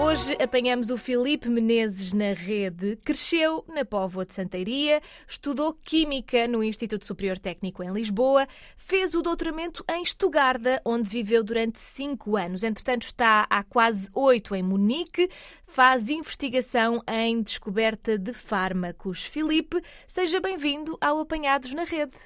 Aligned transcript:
Hoje 0.00 0.36
apanhamos 0.40 0.90
o 0.90 0.96
Filipe 0.96 1.48
Menezes 1.48 2.12
na 2.12 2.32
rede. 2.32 2.94
Cresceu 3.04 3.64
na 3.66 3.84
Póvoa 3.84 4.24
de 4.24 4.32
Santeiria, 4.32 5.02
estudou 5.26 5.74
Química 5.74 6.46
no 6.46 6.62
Instituto 6.62 7.04
Superior 7.04 7.36
Técnico 7.36 7.82
em 7.82 7.92
Lisboa, 7.92 8.46
fez 8.76 9.12
o 9.14 9.20
doutoramento 9.20 9.84
em 9.90 10.04
Estugarda, 10.04 10.80
onde 10.84 11.10
viveu 11.10 11.42
durante 11.42 11.80
cinco 11.80 12.36
anos. 12.36 12.62
Entretanto, 12.62 13.02
está 13.02 13.44
há 13.50 13.64
quase 13.64 14.08
oito 14.14 14.54
em 14.54 14.62
Munique, 14.62 15.28
faz 15.66 16.08
investigação 16.08 17.02
em 17.08 17.42
descoberta 17.42 18.16
de 18.16 18.32
fármacos. 18.32 19.24
Filipe, 19.24 19.82
seja 20.06 20.40
bem-vindo 20.40 20.96
ao 21.00 21.18
Apanhados 21.18 21.74
na 21.74 21.82
Rede. 21.82 22.16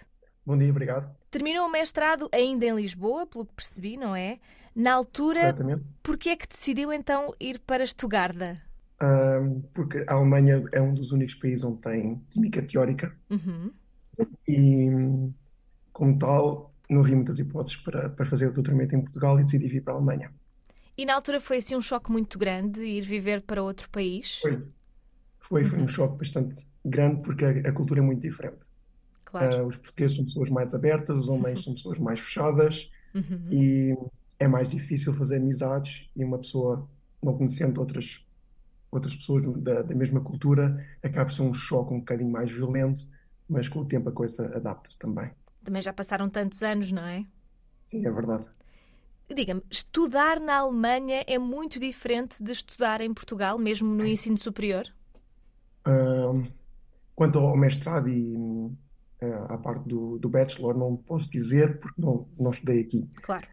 Bom 0.45 0.59
dia, 0.59 0.71
obrigado. 0.71 1.11
Terminou 1.31 1.67
o 1.67 1.71
mestrado 1.71 2.29
ainda 2.33 2.67
em 2.67 2.75
Lisboa, 2.75 3.27
pelo 3.27 3.47
que 3.47 3.55
percebi, 3.55 3.97
não 3.97 4.15
é? 4.15 4.39
Na 4.75 4.93
altura, 4.95 5.57
porquê 6.03 6.31
é 6.31 6.37
que 6.37 6.47
decidiu 6.49 6.93
então 6.93 7.35
ir 7.41 7.59
para 7.61 7.85
Estugarda? 7.85 8.61
Ahm, 9.01 9.63
porque 9.75 9.99
a 10.09 10.15
Alemanha 10.15 10.63
é 10.73 10.81
um 10.81 10.95
dos 10.95 11.13
únicos 11.13 11.35
países 11.35 11.63
onde 11.65 11.81
tem 11.83 12.19
química 12.31 12.67
teórica 12.67 13.15
Uhum. 13.31 13.75
e, 14.47 14.89
como 15.93 16.19
tal, 16.19 16.75
não 16.91 17.01
havia 17.01 17.17
muitas 17.17 17.39
hipóteses 17.39 17.77
para, 17.79 18.11
para 18.11 18.25
fazer 18.27 18.47
o 18.49 18.53
doutoramento 18.53 18.95
em 18.95 19.01
Portugal 19.03 19.39
e 19.41 19.45
decidi 19.45 19.69
vir 19.69 19.83
para 19.83 19.95
a 19.95 19.97
Alemanha. 19.97 20.35
E 20.97 21.05
na 21.05 21.15
altura 21.15 21.39
foi 21.41 21.59
assim 21.59 21.77
um 21.77 21.81
choque 21.83 22.11
muito 22.11 22.39
grande 22.39 22.81
ir 22.83 23.03
viver 23.03 23.43
para 23.43 23.63
outro 23.63 23.91
país? 23.91 24.41
Foi, 24.41 24.73
foi, 25.41 25.65
foi 25.65 25.81
um 25.81 25.89
choque 25.89 26.19
bastante 26.19 26.67
grande 26.85 27.23
porque 27.23 27.45
a, 27.45 27.51
a 27.51 27.73
cultura 27.73 28.01
é 28.01 28.05
muito 28.05 28.23
diferente. 28.23 28.67
Claro. 29.25 29.59
Ah, 29.59 29.65
os 29.65 29.77
portugueses 29.77 30.17
são 30.17 30.25
pessoas 30.27 30.51
mais 30.51 30.75
abertas, 30.75 31.19
os 31.19 31.31
alemães 31.31 31.63
são 31.65 31.75
pessoas 31.75 31.99
mais 31.99 32.21
fechadas 32.21 32.91
Uhum. 33.15 33.51
e 33.51 33.95
é 34.43 34.49
mais 34.49 34.69
difícil 34.69 35.15
fazer 35.15 35.37
amizades 35.37 36.11
e 36.17 36.25
uma 36.25 36.39
pessoa 36.39 36.89
não 37.23 37.37
conhecendo 37.37 37.81
outras 37.81 38.27
outras 38.91 39.15
pessoas 39.15 39.43
da, 39.63 39.83
da 39.83 39.95
mesma 39.95 40.21
cultura 40.21 40.85
acaba 41.03 41.25
por 41.25 41.33
ser 41.33 41.43
um 41.43 41.55
choque 41.55 41.95
um 41.95 42.01
bocadinho 42.01 42.31
mais 42.31 42.51
violento, 42.51 43.07
mas 43.49 43.67
com 43.67 43.79
o 43.79 43.87
tempo 43.87 44.11
a 44.11 44.13
coisa 44.13 44.55
adapta-se 44.55 44.99
também. 44.99 45.31
Também 45.65 45.81
já 45.81 45.95
passaram 45.95 46.29
tantos 46.29 46.63
anos, 46.63 46.93
não 46.93 47.03
é? 47.03 47.25
Sim, 47.91 48.07
é 48.07 48.11
verdade. 48.11 48.45
Diga-me, 49.35 49.63
estudar 49.71 50.39
na 50.39 50.59
Alemanha 50.59 51.25
é 51.27 51.39
muito 51.39 51.81
diferente 51.81 52.43
de 52.43 52.53
estudar 52.53 53.01
em 53.01 53.15
Portugal, 53.15 53.57
mesmo 53.59 53.89
no 53.95 54.07
ensino 54.07 54.37
superior? 54.37 54.85
Quanto 57.15 57.39
ao 57.39 57.57
mestrado 57.57 58.09
e 58.11 58.37
ah, 59.23 59.55
à 59.55 59.59
parte 59.59 59.89
do, 59.89 60.19
do 60.19 60.29
bachelor, 60.29 60.77
não 60.77 60.97
posso 60.97 61.31
dizer 61.31 61.79
porque 61.79 61.99
não, 61.99 62.29
não 62.39 62.51
estudei 62.51 62.81
aqui. 62.83 63.09
Claro. 63.23 63.47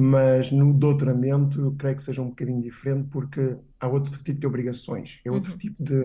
Mas 0.00 0.52
no 0.52 0.72
doutoramento 0.72 1.60
eu 1.60 1.72
creio 1.74 1.96
que 1.96 2.02
seja 2.02 2.22
um 2.22 2.28
bocadinho 2.28 2.60
diferente 2.62 3.08
porque 3.10 3.56
há 3.80 3.88
outro 3.88 4.22
tipo 4.22 4.38
de 4.38 4.46
obrigações, 4.46 5.20
é 5.24 5.30
outro 5.30 5.52
Uhum. 5.52 5.58
tipo 5.58 5.82
de, 5.82 6.04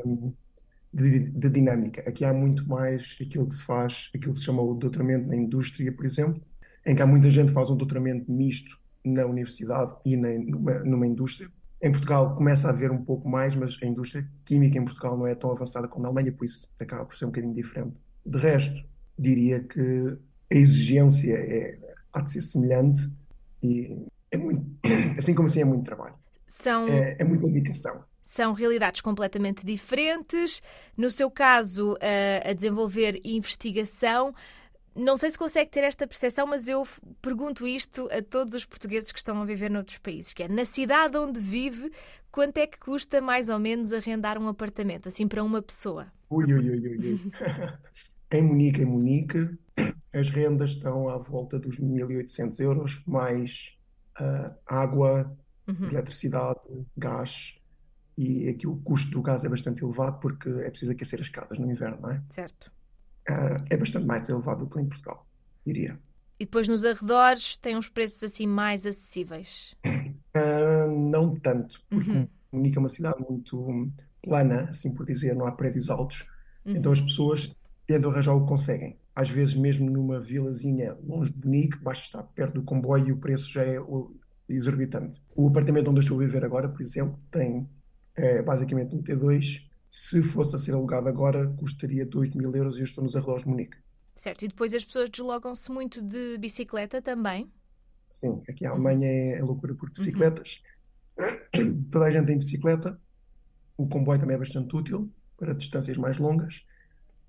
de, 0.94 1.20
de 1.32 1.50
dinâmica. 1.50 2.02
Aqui 2.08 2.26
há 2.26 2.34
muito 2.34 2.68
mais 2.68 3.16
aquilo 3.22 3.48
que 3.48 3.56
se 3.56 3.64
faz, 3.64 4.10
aquilo 4.16 4.34
que 4.34 4.40
se 4.40 4.46
chama 4.46 4.62
o 4.62 4.74
doutoramento 4.76 5.28
na 5.28 5.36
indústria, 5.36 5.92
por 5.92 6.06
exemplo, 6.06 6.42
em 6.86 6.96
que 6.96 7.02
há 7.02 7.08
muita 7.08 7.30
gente 7.30 7.48
que 7.48 7.54
faz 7.54 7.70
um 7.70 7.78
doutoramento 7.78 8.32
misto 8.32 8.80
na 9.06 9.26
universidade 9.26 9.96
e 10.06 10.16
na, 10.18 10.30
numa, 10.40 10.80
numa 10.84 11.08
indústria. 11.08 11.50
Em 11.82 11.92
Portugal 11.92 12.36
começa 12.36 12.68
a 12.68 12.72
haver 12.72 12.92
um 12.92 13.04
pouco 13.04 13.28
mais, 13.30 13.56
mas 13.56 13.78
a 13.84 13.86
indústria 13.86 14.28
química 14.46 14.78
em 14.78 14.86
Portugal 14.86 15.18
não 15.18 15.28
é 15.28 15.36
tão 15.36 15.52
avançada 15.52 15.88
como 15.88 16.04
na 16.04 16.10
Alemanha, 16.10 16.32
por 16.32 16.46
isso 16.46 16.72
acaba 16.80 17.06
por 17.06 17.16
ser 17.16 17.26
um 17.26 17.30
bocadinho 17.30 17.54
diferente. 17.54 18.02
De 18.26 18.38
resto, 18.40 18.84
diria 19.20 19.62
que 19.64 20.18
a 20.52 20.56
exigência 20.56 21.34
é, 21.36 21.80
há 22.14 22.22
de 22.22 22.30
ser 22.32 22.42
semelhante 22.42 23.10
e 23.64 24.06
é 24.32 24.38
muito, 24.38 24.62
assim 25.18 25.34
como 25.34 25.48
assim 25.48 25.62
é 25.62 25.66
muito 25.66 25.86
trabalho, 25.86 26.16
São, 26.48 26.88
é, 26.88 27.16
é 27.20 27.24
muita 27.24 27.48
dedicação. 27.48 28.04
são 28.24 28.54
realidades 28.54 29.02
completamente 29.02 29.66
diferentes. 29.66 30.62
No 30.98 31.10
seu 31.10 31.30
caso, 31.32 31.96
a, 32.02 32.50
a 32.50 32.54
desenvolver 32.54 33.20
investigação. 33.24 34.34
Não 34.96 35.18
sei 35.18 35.32
se 35.32 35.40
consegue 35.40 35.72
ter 35.72 35.84
esta 35.84 36.06
percepção, 36.06 36.46
mas 36.46 36.68
eu 36.68 36.88
pergunto 37.20 37.68
isto 37.68 38.08
a 38.12 38.22
todos 38.22 38.54
os 38.54 38.64
portugueses 38.64 39.12
que 39.12 39.18
estão 39.18 39.42
a 39.42 39.46
viver 39.46 39.70
noutros 39.72 39.98
países, 39.98 40.34
que 40.34 40.44
é 40.44 40.48
na 40.48 40.66
cidade 40.66 41.18
onde 41.18 41.40
vive, 41.40 41.92
quanto 42.32 42.58
é 42.58 42.68
que 42.68 42.78
custa 42.78 43.20
mais 43.20 43.50
ou 43.50 43.58
menos 43.58 43.92
arrendar 43.92 44.38
um 44.38 44.48
apartamento, 44.48 45.08
assim 45.08 45.28
para 45.28 45.44
uma 45.44 45.64
pessoa? 45.64 46.08
Ui, 46.30 46.46
ui, 46.54 46.70
ui, 46.70 46.98
ui. 46.98 47.32
Em 48.34 48.42
Munique, 48.42 48.82
em 48.82 48.86
Munique, 48.86 49.38
as 50.12 50.30
rendas 50.30 50.72
estão 50.72 51.08
à 51.08 51.18
volta 51.18 51.60
dos 51.60 51.80
1.800 51.80 52.60
euros, 52.60 53.04
mais 53.06 53.78
ah, 54.20 54.54
água, 54.66 55.38
Uhum. 55.66 55.88
eletricidade, 55.92 56.60
gás. 56.98 57.54
E 58.18 58.50
aqui 58.50 58.68
o 58.68 58.76
custo 58.82 59.12
do 59.12 59.22
gás 59.22 59.46
é 59.46 59.50
bastante 59.50 59.82
elevado 59.82 60.20
porque 60.20 60.50
é 60.50 60.70
preciso 60.70 60.92
aquecer 60.92 61.22
as 61.22 61.30
casas 61.30 61.58
no 61.58 61.72
inverno, 61.72 62.02
não 62.02 62.12
é? 62.12 62.22
Certo. 62.30 62.70
Ah, 63.30 63.64
é 63.70 63.78
bastante 63.78 64.06
mais 64.06 64.28
elevado 64.28 64.66
do 64.66 64.70
que 64.70 64.82
em 64.82 64.86
Portugal, 64.90 65.26
diria. 65.66 65.98
E 66.38 66.44
depois 66.46 66.68
nos 66.68 66.84
arredores 66.84 67.56
tem 67.56 67.78
uns 67.78 67.88
preços 67.88 68.24
assim 68.24 68.46
mais 68.46 68.86
acessíveis. 68.86 69.76
Ah, 70.36 70.88
não 70.88 71.36
tanto, 71.36 71.80
porque 71.92 72.10
Uhum. 72.10 72.28
Munique 72.52 72.76
é 72.76 72.80
uma 72.80 72.90
cidade 72.90 73.24
muito 73.30 73.92
plana, 74.20 74.64
assim 74.64 74.92
por 74.92 75.06
dizer, 75.06 75.36
não 75.36 75.46
há 75.46 75.52
prédios 75.52 75.92
altos. 75.92 76.26
Uhum. 76.66 76.76
Então 76.76 76.92
as 76.92 77.00
pessoas 77.00 77.54
tentam 77.86 78.12
arranjar 78.12 78.34
o 78.34 78.42
que 78.42 78.48
conseguem. 78.48 78.98
Às 79.16 79.30
vezes, 79.30 79.56
mesmo 79.56 79.90
numa 79.90 80.20
vilazinha 80.20 80.98
longe 81.04 81.32
de 81.32 81.46
Munique, 81.46 81.78
basta 81.78 82.04
estar 82.04 82.24
perto 82.24 82.56
do 82.56 82.64
comboio 82.64 83.10
e 83.10 83.12
o 83.12 83.18
preço 83.18 83.52
já 83.52 83.64
é 83.64 83.78
exorbitante. 84.50 85.22
O 85.36 85.48
apartamento 85.48 85.90
onde 85.90 86.00
eu 86.00 86.02
estou 86.02 86.18
a 86.18 86.26
viver 86.26 86.44
agora, 86.44 86.68
por 86.68 86.82
exemplo, 86.82 87.20
tem 87.30 87.70
é, 88.16 88.42
basicamente 88.42 88.96
um 88.96 89.04
T2. 89.04 89.68
Se 89.90 90.24
fosse 90.24 90.56
a 90.56 90.60
ser 90.60 90.74
alugado 90.74 91.08
agora, 91.08 91.48
custaria 91.58 92.06
2 92.06 92.34
mil 92.34 92.56
euros 92.56 92.78
e 92.78 92.82
eu 92.82 92.86
estou 92.86 93.04
nos 93.04 93.16
arredores 93.16 93.44
de 93.44 93.50
Munique. 93.50 93.78
Certo. 94.16 94.46
E 94.46 94.48
depois 94.48 94.74
as 94.74 94.84
pessoas 94.84 95.10
deslocam-se 95.10 95.72
muito 95.72 96.02
de 96.02 96.38
bicicleta 96.38 97.02
também. 97.02 97.52
Sim, 98.10 98.42
aqui 98.48 98.66
a 98.66 98.72
Alemanha 98.72 99.08
é, 99.08 99.40
é 99.40 99.44
loucura 99.44 99.74
por 99.74 99.90
bicicletas. 99.90 100.62
Toda 101.92 102.06
a 102.06 102.12
gente 102.12 102.26
tem 102.26 102.38
bicicleta. 102.38 103.00
O 103.78 103.88
comboio 103.88 104.20
também 104.20 104.36
é 104.36 104.40
bastante 104.40 104.76
útil 104.76 105.12
para 105.38 105.54
distâncias 105.54 105.98
mais 105.98 106.18
longas. 106.18 106.64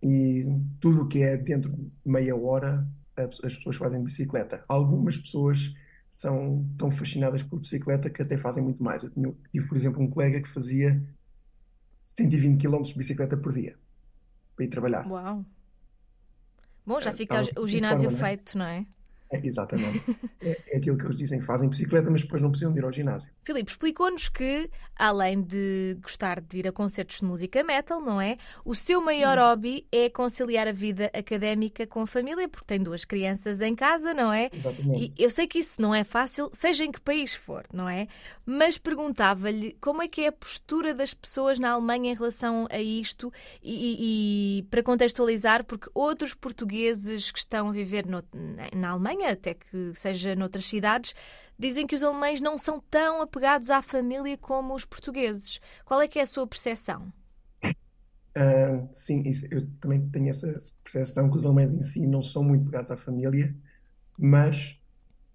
E 0.03 0.45
tudo 0.81 1.03
o 1.03 1.09
que 1.09 1.23
é 1.23 1.37
dentro 1.37 1.73
de 1.73 1.91
meia 2.05 2.37
hora, 2.37 2.87
as 3.17 3.43
as 3.45 3.57
pessoas 3.57 3.77
fazem 3.77 4.03
bicicleta. 4.05 4.65
Algumas 4.69 5.17
pessoas 5.19 5.73
são 6.09 6.69
tão 6.79 6.91
fascinadas 6.91 7.43
por 7.43 7.59
bicicleta 7.61 8.11
que 8.11 8.23
até 8.23 8.37
fazem 8.39 8.63
muito 8.63 8.83
mais. 8.83 9.03
Eu 9.03 9.11
tinha- 9.11 9.35
tive, 9.53 9.67
por 9.69 9.77
exemplo, 9.77 10.03
um 10.03 10.09
colega 10.11 10.41
que 10.43 10.49
fazia 10.49 11.03
120 12.03 12.61
km 12.61 12.93
de 12.93 12.99
bicicleta 12.99 13.37
por 13.37 13.53
dia 13.53 13.79
para 14.57 14.65
ir 14.67 14.69
trabalhar. 14.69 15.11
Uau! 15.11 15.45
Bom, 16.87 17.01
já 17.01 17.11
É, 17.11 17.15
fica 17.15 17.41
o 17.59 17.67
ginásio 17.67 18.11
forma, 18.11 18.19
não 18.19 18.27
é? 18.27 18.31
feito, 18.31 18.59
não 18.59 18.65
é? 18.67 18.87
Exatamente. 19.43 20.03
É, 20.41 20.61
é 20.75 20.77
aquilo 20.79 20.97
que 20.97 21.05
eles 21.05 21.17
dizem, 21.17 21.41
fazem 21.41 21.69
bicicleta, 21.69 22.11
mas 22.11 22.23
depois 22.23 22.41
não 22.41 22.51
precisam 22.51 22.73
de 22.73 22.79
ir 22.81 22.85
ao 22.85 22.93
ginásio. 22.93 23.29
Filipe, 23.43 23.71
explicou-nos 23.71 24.29
que, 24.29 24.71
além 24.97 25.43
de 25.43 25.97
gostar 26.03 26.41
de 26.41 26.59
ir 26.61 26.69
a 26.69 26.73
concertos 26.73 27.19
de 27.19 27.25
música 27.25 27.63
metal, 27.65 28.01
não 28.01 28.21
é? 28.21 28.37
O 28.65 28.75
seu 28.75 29.01
maior 29.01 29.39
hobby 29.39 29.87
é 29.91 30.09
conciliar 30.09 30.69
a 30.69 30.73
vida 30.73 31.11
académica 31.15 31.87
com 31.87 32.01
a 32.03 32.07
família, 32.07 32.49
porque 32.49 32.67
tem 32.67 32.81
duas 32.83 33.05
crianças 33.05 33.61
em 33.61 33.75
casa, 33.75 34.15
não 34.15 34.33
é? 34.33 34.51
E 34.53 34.57
Exatamente. 34.57 35.15
eu 35.19 35.31
sei 35.31 35.47
que 35.47 35.59
isso 35.59 35.81
não 35.83 35.95
é 35.95 36.05
fácil, 36.05 36.49
seja 36.53 36.85
em 36.85 36.93
que 36.93 37.01
país 37.01 37.35
for, 37.35 37.65
não 37.73 37.89
é? 37.89 38.07
Mas 38.47 38.79
perguntava-lhe 38.79 39.77
como 39.81 40.03
é 40.03 40.09
que 40.09 40.23
é 40.23 40.29
a 40.29 40.33
postura 40.33 40.95
das 40.95 41.13
pessoas 41.13 41.59
na 41.59 41.71
Alemanha 41.73 42.13
em 42.13 42.15
relação 42.15 42.67
a 42.71 42.81
isto 42.81 43.33
e, 43.63 43.73
e- 43.73 44.59
e 44.59 44.63
para 44.65 44.83
contextualizar, 44.83 45.65
porque 45.65 45.91
outros 45.95 46.35
portugueses 46.35 47.31
que 47.31 47.39
estão 47.39 47.69
a 47.69 47.73
viver 47.73 48.07
no- 48.07 48.23
na 48.75 48.91
Alemanha, 48.91 49.14
até 49.23 49.55
que 49.55 49.93
seja 49.95 50.35
noutras 50.37 50.67
cidades, 50.67 51.15
dizem 51.59 51.87
que 51.87 51.95
os 51.95 52.03
alemães 52.03 52.41
não 52.41 52.59
são 52.59 52.81
tão 52.91 53.21
apegados 53.23 53.71
à 53.71 53.81
família 53.83 54.37
como 54.39 54.75
os 54.75 54.85
portugueses. 54.85 55.61
Qual 55.85 56.01
é 56.01 56.09
que 56.09 56.19
é 56.19 56.23
a 56.23 56.27
sua 56.27 56.47
percepção? 56.47 57.13
Ah, 58.37 58.89
sim, 58.93 59.23
isso- 59.29 59.47
eu 59.51 59.69
também 59.81 60.03
tenho 60.11 60.29
essa 60.31 60.47
percepção 60.83 61.31
que 61.31 61.37
os 61.37 61.45
alemães 61.47 61.73
em 61.73 61.83
si 61.83 62.07
não 62.07 62.23
são 62.23 62.43
muito 62.43 62.65
pegados 62.65 62.91
à 62.91 62.97
família, 62.97 63.57
mas 64.19 64.81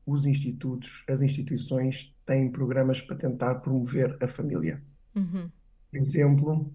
os 0.05 0.25
institutos, 0.25 1.03
as 1.09 1.21
instituições 1.21 2.15
têm 2.25 2.51
programas 2.51 3.01
para 3.01 3.17
tentar 3.17 3.55
promover 3.57 4.17
a 4.23 4.27
família. 4.27 4.83
Uhum. 5.15 5.51
Por 5.91 5.97
exemplo, 5.99 6.73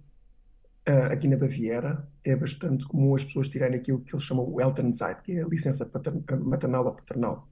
ah, 0.87 1.07
aqui 1.07 1.27
na 1.27 1.37
Baviera 1.37 2.07
é 2.23 2.37
bastante 2.37 2.87
comum 2.87 3.15
as 3.15 3.25
pessoas 3.25 3.49
tirarem 3.49 3.79
aquilo 3.79 4.01
que 4.01 4.15
eles 4.15 4.25
chamam 4.25 4.47
o 4.47 4.61
Elternzeit, 4.61 5.23
que 5.23 5.33
é 5.33 5.43
a 5.43 5.47
licença 5.47 5.91
maternal 6.45 6.87
ou 6.87 6.95
paternal. 6.95 7.49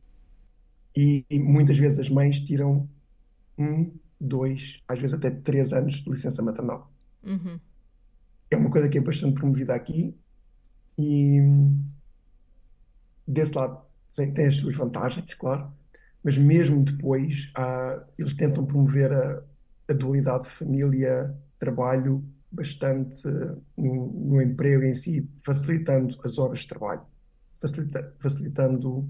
E, 0.95 1.25
e 1.31 1.39
muitas 1.39 1.79
vezes 1.79 1.99
as 1.99 2.11
mães 2.11 2.41
tiram 2.41 2.89
um, 3.59 3.91
dois, 4.21 4.83
às 4.87 4.99
vezes 5.01 5.15
até 5.15 5.31
três 5.31 5.73
anos 5.73 5.95
de 5.95 6.11
licença 6.11 6.43
maternal. 6.43 6.91
Uhum. 7.25 7.61
é 8.51 8.57
uma 8.57 8.69
coisa 8.69 8.89
que 8.89 8.99
é 8.99 9.01
bastante 9.01 9.35
promovida 9.35 9.73
aqui 9.73 10.13
e 10.99 11.39
desse 13.29 13.55
lado 13.55 13.81
tem, 14.15 14.35
tem 14.35 14.47
as 14.47 14.57
suas 14.57 14.75
vantagens, 14.75 15.33
claro, 15.35 15.73
mas 16.23 16.37
mesmo 16.37 16.85
depois 16.85 17.51
há, 17.57 18.05
eles 18.19 18.35
tentam 18.35 18.67
promover 18.67 19.13
a, 19.13 19.43
a 19.89 19.93
dualidade 19.93 20.49
família-trabalho 20.49 22.25
bastante 22.53 23.27
no, 23.77 24.07
no, 24.13 24.43
emprego 24.43 24.85
em 24.85 24.95
si, 24.95 25.29
facilitando 25.45 26.19
as 26.25 26.39
horas 26.39 26.61
de 26.61 26.69
trabalho, 26.69 27.03
facilita, 27.55 28.15
facilitando, 28.19 29.09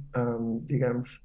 digamos, 0.65 1.21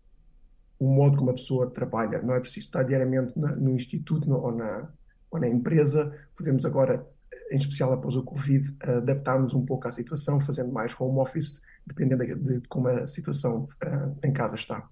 o 0.80 0.88
modo 0.88 1.18
como 1.18 1.32
a 1.32 1.34
pessoa 1.34 1.70
trabalha. 1.70 2.22
Não 2.22 2.34
é 2.34 2.40
preciso 2.40 2.68
estar 2.68 2.84
diariamente 2.84 3.38
na, 3.38 3.56
no 3.56 3.72
instituto 3.72 4.30
no, 4.30 4.38
ou, 4.38 4.56
na, 4.56 4.90
ou 5.32 5.40
na 5.40 5.48
empresa. 5.48 6.14
Podemos 6.36 6.66
agora, 6.66 7.06
em 7.52 7.58
especial 7.58 7.94
após 7.94 8.16
o 8.16 8.24
Covid, 8.24 8.76
adaptar-nos 8.82 9.54
um 9.54 9.66
pouco 9.66 9.88
à 9.88 9.92
situação, 9.92 10.40
fazendo 10.40 10.72
mais 10.72 10.96
home 11.00 11.20
office, 11.20 11.62
dependendo 11.86 12.26
de, 12.26 12.60
de 12.60 12.68
como 12.68 12.88
a 12.88 13.08
situação 13.08 13.66
uh, 13.86 14.18
em 14.24 14.34
casa 14.34 14.56
está. 14.56 14.88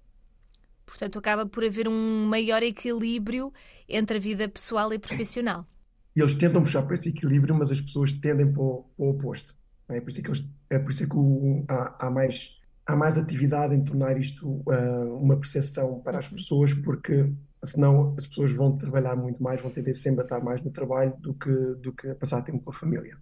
Portanto, 0.84 1.18
acaba 1.18 1.44
por 1.44 1.64
haver 1.64 1.88
um 1.88 2.26
maior 2.26 2.62
equilíbrio 2.62 3.52
entre 3.88 4.18
a 4.18 4.20
vida 4.20 4.48
pessoal 4.48 4.92
e 4.92 4.98
profissional. 4.98 5.66
Eles 6.20 6.34
tentam 6.34 6.62
puxar 6.62 6.82
para 6.82 6.94
esse 6.94 7.08
equilíbrio, 7.10 7.54
mas 7.54 7.70
as 7.70 7.80
pessoas 7.80 8.12
tendem 8.12 8.50
para 8.50 8.62
o, 8.62 8.84
para 8.96 9.06
o 9.06 9.10
oposto. 9.10 9.54
É 9.88 10.00
por 10.00 10.10
isso 10.10 10.22
que, 10.22 10.28
eles, 10.28 10.44
é 10.70 10.78
por 10.78 10.90
isso 10.90 11.08
que 11.08 11.16
o, 11.16 11.64
há, 11.68 12.06
há 12.06 12.10
mais 12.10 12.56
há 12.86 12.94
mais 12.94 13.18
atividade 13.18 13.74
em 13.74 13.84
tornar 13.84 14.16
isto 14.16 14.46
uh, 14.48 15.16
uma 15.20 15.36
percepção 15.36 16.00
para 16.00 16.18
as 16.18 16.28
pessoas, 16.28 16.72
porque 16.72 17.28
senão 17.64 18.14
as 18.16 18.26
pessoas 18.26 18.52
vão 18.52 18.76
trabalhar 18.76 19.16
muito 19.16 19.42
mais, 19.42 19.60
vão 19.60 19.70
tender 19.70 19.96
sempre 19.96 20.20
a 20.20 20.24
estar 20.24 20.40
mais 20.40 20.62
no 20.62 20.70
trabalho 20.70 21.14
do 21.18 21.34
que, 21.34 21.50
do 21.50 21.92
que 21.92 22.14
passar 22.14 22.42
tempo 22.42 22.60
com 22.60 22.70
a 22.70 22.72
família. 22.72 23.18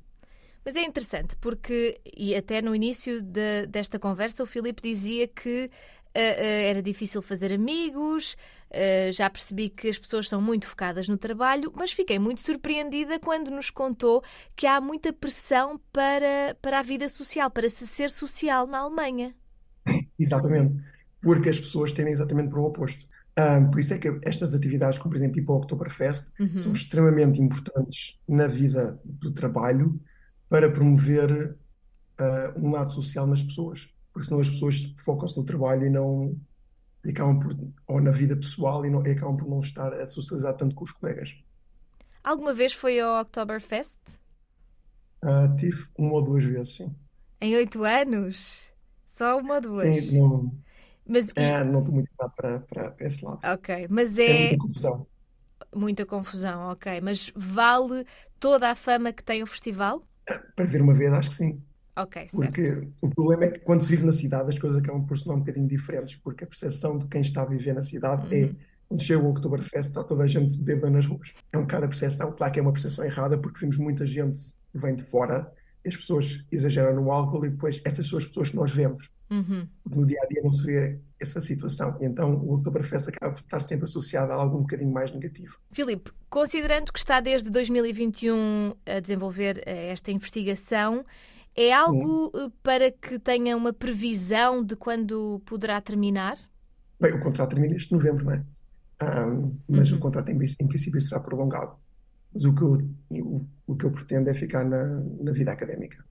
Mas 0.63 0.77
é 0.77 0.83
interessante 0.85 1.37
porque, 1.37 1.99
e 2.17 2.35
até 2.35 2.61
no 2.61 2.75
início 2.75 3.23
de, 3.23 3.67
desta 3.67 3.99
conversa, 3.99 4.43
o 4.43 4.47
Filipe 4.47 4.83
dizia 4.83 5.27
que 5.27 5.65
uh, 5.65 6.19
uh, 6.19 6.69
era 6.69 6.83
difícil 6.83 7.23
fazer 7.23 7.53
amigos, 7.53 8.37
uh, 8.71 9.13
já 9.13 9.29
percebi 9.31 9.69
que 9.69 9.89
as 9.89 9.99
pessoas 9.99 10.29
são 10.29 10.41
muito 10.41 10.67
focadas 10.67 11.09
no 11.09 11.17
trabalho, 11.17 11.73
mas 11.75 11.93
fiquei 11.93 12.19
muito 12.19 12.41
surpreendida 12.41 13.19
quando 13.19 13.51
nos 13.51 13.71
contou 13.71 14.23
que 14.55 14.67
há 14.67 14.81
muita 14.81 15.13
pressão 15.13 15.81
para, 15.93 16.57
para 16.61 16.81
a 16.81 16.83
vida 16.83 17.09
social, 17.09 17.51
para 17.51 17.69
se 17.69 17.87
ser 17.87 18.11
social 18.11 18.67
na 18.67 18.79
Alemanha. 18.79 19.35
Exatamente, 20.19 20.77
porque 21.21 21.49
as 21.49 21.59
pessoas 21.59 21.93
tendem 21.93 22.13
exatamente 22.13 22.51
para 22.51 22.61
o 22.61 22.65
oposto. 22.65 23.07
Um, 23.37 23.69
por 23.69 23.81
isso 23.81 23.93
é 23.93 23.99
que 23.99 24.17
estas 24.23 24.55
atividades, 24.55 24.97
como 24.97 25.11
por 25.11 25.17
exemplo 25.17 25.43
o 25.47 25.57
Oktoberfest, 25.57 26.29
uhum. 26.39 26.57
são 26.57 26.73
extremamente 26.73 27.41
importantes 27.41 28.17
na 28.29 28.47
vida 28.47 29.01
do 29.05 29.33
trabalho 29.33 30.01
para 30.49 30.71
promover 30.71 31.57
uh, 32.21 32.59
um 32.65 32.71
lado 32.71 32.93
social 32.93 33.27
nas 33.27 33.43
pessoas. 33.43 33.89
Porque 34.13 34.29
senão 34.29 34.41
as 34.41 34.49
pessoas 34.49 34.95
focam-se 34.99 35.37
no 35.37 35.45
trabalho 35.45 35.87
e 35.87 35.91
não 35.91 36.37
e 37.05 37.11
acabam 37.11 37.39
por, 37.39 37.57
ou 37.87 38.01
na 38.01 38.11
vida 38.11 38.37
pessoal 38.37 38.85
e, 38.85 38.91
não, 38.91 39.05
e 39.07 39.11
acabam 39.11 39.37
por 39.37 39.49
não 39.49 39.61
estar 39.61 39.93
a 39.93 40.07
socializar 40.07 40.57
tanto 40.57 40.75
com 40.75 40.85
os 40.85 40.93
colegas. 40.93 41.35
Alguma 42.23 42.55
vez 42.55 42.73
foi 42.73 42.99
ao 43.01 43.21
Oktoberfest? 43.21 43.99
Uh, 45.23 45.55
tive 45.57 45.87
uma 45.97 46.15
ou 46.15 46.23
duas 46.23 46.45
vezes, 46.45 46.77
sim. 46.77 46.95
Em 47.41 47.55
oito 47.57 47.85
anos? 47.85 48.65
Só 49.07 49.39
uma 49.39 49.57
ou 49.57 49.61
duas? 49.61 50.05
Sim, 50.05 50.19
não, 50.19 50.53
mas, 51.07 51.31
é, 51.37 51.63
não 51.63 51.81
estou 51.81 51.95
muito 51.95 52.11
para, 52.17 52.61
para, 52.61 52.91
para 52.91 53.07
esse 53.07 53.25
lado. 53.25 53.41
Ok, 53.45 53.87
mas 53.91 54.19
é... 54.19 54.31
é 54.31 54.41
muita 54.41 54.59
confusão. 54.59 55.07
Muita 55.75 56.07
confusão, 56.07 56.71
ok. 56.71 57.01
Mas 57.01 57.33
vale 57.35 58.07
toda 58.41 58.71
a 58.71 58.75
fama 58.75 59.13
que 59.13 59.23
tem 59.23 59.43
o 59.43 59.47
festival? 59.47 60.01
Para 60.57 60.65
ver 60.65 60.81
uma 60.81 60.95
vez, 60.95 61.13
acho 61.13 61.29
que 61.29 61.35
sim. 61.35 61.63
Ok, 61.97 62.27
porque 62.33 62.67
certo. 62.67 62.91
o 63.03 63.09
problema 63.09 63.45
é 63.45 63.51
que 63.51 63.61
quando 63.61 63.83
se 63.83 63.91
vive 63.91 64.05
na 64.05 64.13
cidade 64.13 64.49
as 64.49 64.59
coisas 64.59 64.79
acabam 64.79 65.05
por 65.05 65.17
se 65.17 65.25
tornar 65.25 65.37
um 65.37 65.41
bocadinho 65.41 65.69
diferentes, 65.69 66.17
porque 66.17 66.45
a 66.45 66.47
percepção 66.47 66.99
de 66.99 67.07
quem 67.07 67.21
está 67.21 67.43
a 67.43 67.47
viver 67.47 67.75
na 67.75 67.83
cidade 67.83 68.35
é, 68.35 68.45
uhum. 68.45 68.51
é 68.51 68.55
quando 68.89 69.03
chega 69.03 69.23
o 69.23 69.31
Oktoberfest 69.31 69.91
está 69.91 70.03
toda 70.03 70.25
a 70.25 70.27
gente 70.27 70.59
bêbada 70.59 70.91
nas 70.91 71.07
ruas. 71.07 71.33
É 71.53 71.59
um 71.59 71.63
bocado 71.63 71.87
a 71.87 71.89
percepção, 71.89 72.33
claro 72.33 72.53
que 72.53 72.59
é 72.59 72.63
uma 72.63 72.73
percepção 72.73 73.05
errada 73.05 73.39
porque 73.39 73.61
vimos 73.61 73.79
muita 73.79 74.05
gente 74.05 74.41
que 74.73 74.79
vem 74.79 74.95
de 74.95 75.05
fora 75.05 75.51
as 75.87 75.97
pessoas 75.97 76.45
exageram 76.51 76.95
no 76.95 77.13
álcool 77.13 77.45
e 77.45 77.51
depois 77.51 77.81
essas 77.85 78.09
são 78.09 78.19
as 78.19 78.25
pessoas 78.25 78.51
que 78.51 78.57
nós 78.57 78.73
vemos. 78.73 79.11
Uhum. 79.31 79.67
No 79.89 80.07
dia 80.07 80.19
a 80.23 80.27
dia 80.27 80.43
não 80.43 80.53
se 80.53 80.65
vê 80.65 80.99
essa 81.21 81.41
situação. 81.41 81.97
E 82.01 82.05
então 82.05 82.35
o 82.35 82.55
Oktoberfest 82.55 83.09
acaba 83.09 83.33
por 83.33 83.41
estar 83.41 83.61
sempre 83.61 83.85
associado 83.85 84.33
a 84.33 84.37
algo 84.37 84.59
um 84.59 84.61
bocadinho 84.63 84.93
mais 84.93 85.11
negativo. 85.13 85.59
Filipe, 85.73 86.11
considerando 86.31 86.93
que 86.93 86.99
está 86.99 87.21
desde 87.21 87.51
2021 87.51 88.75
a 88.87 89.01
desenvolver 89.01 89.63
eh, 89.67 89.91
esta 89.91 90.11
investigação, 90.11 91.05
é 91.57 91.73
algo 91.73 92.33
hum. 92.35 92.51
para 92.63 92.91
que 92.91 93.19
tenha 93.19 93.57
uma 93.57 93.73
previsão 93.73 94.65
de 94.65 94.77
quando 94.77 95.41
poderá 95.45 95.81
terminar? 95.81 96.37
Bem, 97.01 97.13
o 97.13 97.21
contrato 97.21 97.51
termina 97.51 97.77
este 97.77 97.93
novembro, 97.93 98.25
não 98.25 98.33
é? 98.33 98.45
Um, 99.03 99.57
mas 99.69 99.91
uhum. 99.91 99.99
o 99.99 100.01
contrato 100.01 100.31
em, 100.31 100.39
em, 100.39 100.67
princípio 100.67 101.01
será 101.01 101.21
prolongado. 101.21 101.77
Mas 102.33 102.45
o 102.45 102.55
que 102.55 102.63
eu, 102.63 102.79
o, 103.25 103.47
o 103.67 103.77
que 103.77 103.85
eu 103.85 103.91
pretendo 103.91 104.31
é 104.31 104.35
ficar 104.35 104.65
na, 104.65 104.85
na 105.21 105.33
vida 105.33 105.53
académica. 105.53 106.05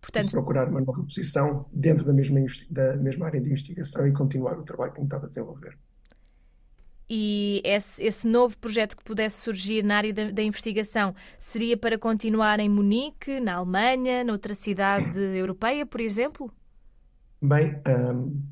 Portanto, 0.00 0.30
procurar 0.30 0.68
uma 0.68 0.80
nova 0.80 1.02
posição 1.02 1.66
dentro 1.72 2.04
da 2.04 2.12
mesma, 2.12 2.38
da 2.70 2.96
mesma 2.96 3.26
área 3.26 3.40
de 3.40 3.48
investigação 3.48 4.06
e 4.06 4.12
continuar 4.12 4.58
o 4.58 4.62
trabalho 4.62 4.92
que 4.92 4.96
tenho 4.96 5.06
estado 5.06 5.24
a 5.24 5.28
desenvolver. 5.28 5.78
E 7.16 7.60
esse, 7.62 8.02
esse, 8.02 8.26
novo 8.26 8.58
projeto 8.58 8.96
que 8.96 9.04
pudesse 9.04 9.40
surgir 9.40 9.84
na 9.84 9.98
área 9.98 10.12
da, 10.12 10.32
da, 10.32 10.42
investigação 10.42 11.14
seria 11.38 11.76
para 11.76 11.96
continuar 11.96 12.58
em 12.58 12.68
Munique, 12.68 13.38
na 13.38 13.54
Alemanha, 13.54 14.24
noutra 14.24 14.52
cidade 14.52 15.16
europeia, 15.16 15.86
por 15.86 16.00
exemplo? 16.00 16.52
Bem, 17.40 17.80
um, 17.86 18.42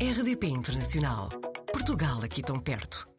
RDP 0.00 0.46
Internacional. 0.46 1.28
Portugal 1.72 2.20
aqui 2.22 2.40
tão 2.40 2.60
perto. 2.60 3.13